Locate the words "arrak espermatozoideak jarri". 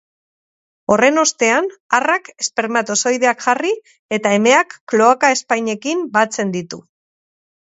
1.97-3.75